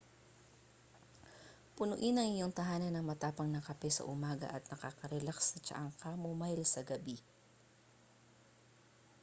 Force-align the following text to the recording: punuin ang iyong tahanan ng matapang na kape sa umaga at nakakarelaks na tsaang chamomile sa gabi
punuin 1.75 2.15
ang 2.17 2.25
iyong 2.35 2.49
tahanan 2.59 2.89
ng 2.93 3.05
matapang 3.09 3.45
na 3.51 3.61
kape 3.67 3.85
sa 3.93 4.07
umaga 4.13 4.47
at 4.57 4.63
nakakarelaks 4.71 5.47
na 5.53 5.61
tsaang 5.65 5.91
chamomile 6.01 6.65
sa 6.69 6.81
gabi 6.89 7.17